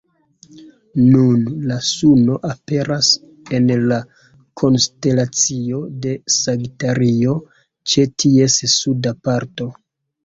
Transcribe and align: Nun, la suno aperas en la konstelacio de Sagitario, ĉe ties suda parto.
Nun, 1.07 1.43
la 1.71 1.75
suno 1.87 2.37
aperas 2.53 3.09
en 3.57 3.67
la 3.91 3.99
konstelacio 4.63 5.83
de 6.07 6.17
Sagitario, 6.39 7.37
ĉe 7.93 8.11
ties 8.25 8.61
suda 8.79 9.17
parto. 9.29 9.73